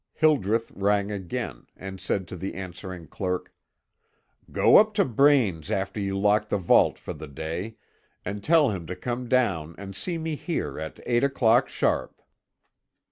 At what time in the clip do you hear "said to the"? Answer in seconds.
2.01-2.55